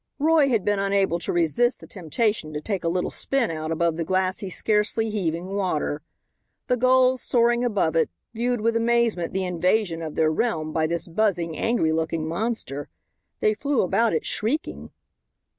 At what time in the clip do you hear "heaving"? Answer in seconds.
5.11-5.49